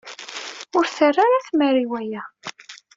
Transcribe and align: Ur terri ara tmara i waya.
Ur 0.77 0.85
terri 0.95 1.21
ara 1.25 1.45
tmara 1.47 1.79
i 1.85 1.87
waya. 1.91 2.23